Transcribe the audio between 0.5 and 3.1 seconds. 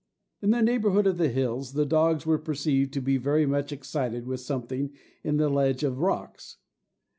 neighbourhood of the hills, the dogs were perceived to